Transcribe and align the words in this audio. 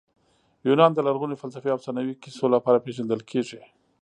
یونان 0.67 0.91
د 0.93 0.99
لرغوني 1.07 1.35
فلسفې 1.41 1.69
او 1.71 1.77
افسانوي 1.79 2.15
کیسو 2.23 2.45
لپاره 2.55 2.83
پېژندل 2.85 3.21
کیږي. 3.29 3.61